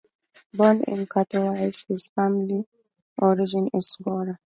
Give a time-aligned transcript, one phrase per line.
[0.55, 2.65] Born in Katowice, his family
[3.19, 4.37] origin is Goral.